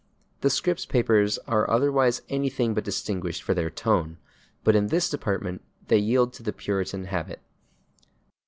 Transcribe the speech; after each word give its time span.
"The 0.41 0.49
Scripps 0.49 0.87
papers 0.87 1.37
are 1.45 1.69
otherwise 1.69 2.23
anything 2.27 2.73
but 2.73 2.83
distinguished 2.83 3.43
for 3.43 3.53
their 3.53 3.69
"tone," 3.69 4.17
but 4.63 4.75
in 4.75 4.87
this 4.87 5.07
department 5.11 5.61
they 5.89 5.99
yield 5.99 6.33
to 6.33 6.41
the 6.41 6.51
Puritan 6.51 7.03
habit. 7.03 7.39